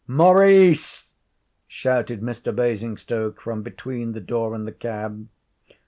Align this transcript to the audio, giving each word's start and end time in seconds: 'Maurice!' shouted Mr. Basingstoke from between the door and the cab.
'Maurice!' 0.07 1.11
shouted 1.67 2.21
Mr. 2.21 2.55
Basingstoke 2.55 3.39
from 3.39 3.61
between 3.61 4.13
the 4.13 4.19
door 4.19 4.55
and 4.55 4.65
the 4.65 4.71
cab. 4.71 5.27